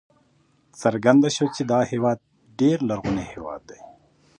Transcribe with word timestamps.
څرګنده 0.81 1.29
شوه 1.35 1.49
چې 1.55 1.63
دا 1.71 1.79
هېواد 1.91 2.17
ډېر 2.59 2.77
لرغونی 2.89 3.25
هېواد 3.33 3.61
دی. 3.69 3.79